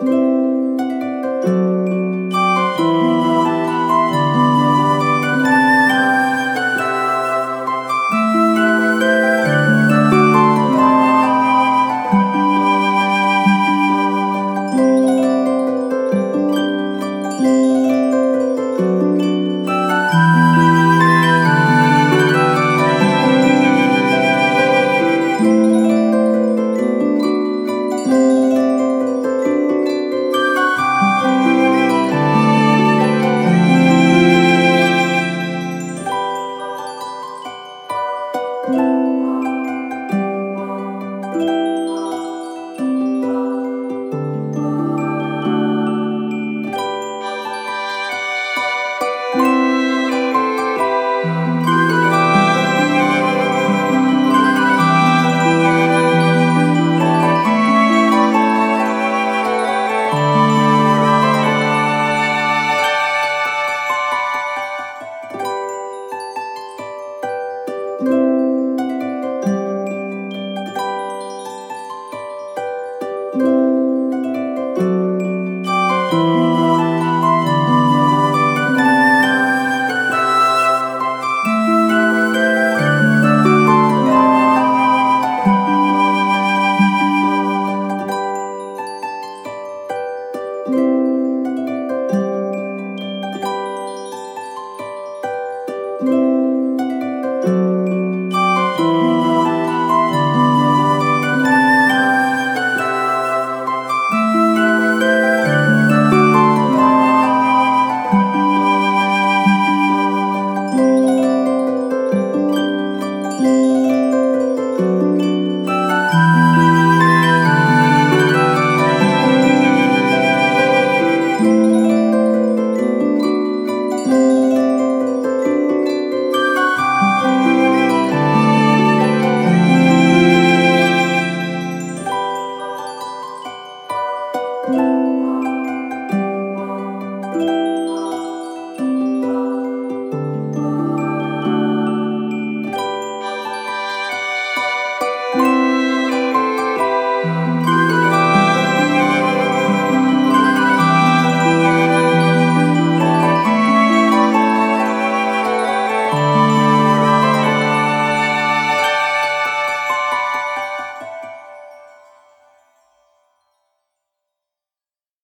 Música 0.00 0.45